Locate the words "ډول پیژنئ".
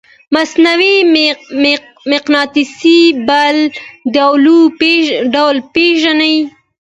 5.33-6.35